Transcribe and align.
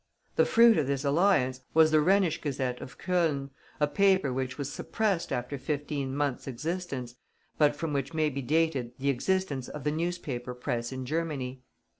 The 0.35 0.47
fruit 0.47 0.79
of 0.79 0.87
this 0.87 1.05
alliance 1.05 1.61
was 1.75 1.91
the 1.91 2.01
Rhenish 2.01 2.41
Gazette 2.41 2.81
of 2.81 2.97
Cologne, 2.97 3.51
a 3.79 3.85
paper 3.85 4.33
which 4.33 4.57
was 4.57 4.71
suppressed 4.73 5.31
after 5.31 5.59
fifteen 5.59 6.15
months' 6.17 6.47
existence, 6.47 7.17
but 7.59 7.75
from 7.75 7.93
which 7.93 8.11
may 8.11 8.31
be 8.31 8.41
dated 8.41 8.93
the 8.97 9.09
existence 9.11 9.69
of 9.69 9.83
the 9.83 9.91
Newspaper 9.91 10.55
Press 10.55 10.91
in 10.91 11.05
Germany. 11.05 11.61